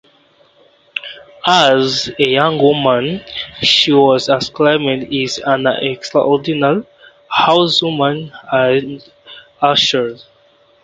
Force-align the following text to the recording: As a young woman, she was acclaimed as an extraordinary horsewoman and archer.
As 1.45 2.09
a 2.17 2.27
young 2.27 2.57
woman, 2.59 3.23
she 3.61 3.91
was 3.93 4.29
acclaimed 4.29 5.13
as 5.13 5.37
an 5.45 5.67
extraordinary 5.67 6.85
horsewoman 7.29 8.31
and 8.51 9.07
archer. 9.61 10.17